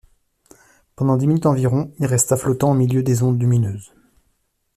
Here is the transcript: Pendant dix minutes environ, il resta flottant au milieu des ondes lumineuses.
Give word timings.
Pendant 0.95 1.15
dix 1.15 1.27
minutes 1.27 1.45
environ, 1.45 1.91
il 1.99 2.07
resta 2.07 2.35
flottant 2.35 2.71
au 2.71 2.73
milieu 2.73 3.03
des 3.03 3.21
ondes 3.21 3.39
lumineuses. 3.39 3.93